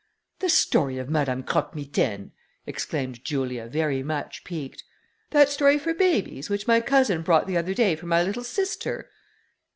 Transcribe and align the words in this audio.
"The 0.39 0.49
story 0.49 0.97
of 0.97 1.11
Madame 1.11 1.43
Croque 1.43 1.75
Mitaine!" 1.75 2.31
exclaimed 2.65 3.23
Julia, 3.23 3.67
very 3.67 4.01
much 4.01 4.43
piqued: 4.43 4.83
"that 5.29 5.47
story 5.49 5.77
for 5.77 5.93
babies, 5.93 6.49
which 6.49 6.65
my 6.65 6.81
cousin 6.81 7.21
brought 7.21 7.45
the 7.45 7.57
other 7.57 7.75
day 7.75 7.95
for 7.95 8.07
my 8.07 8.23
little 8.23 8.43
sister?" 8.43 9.11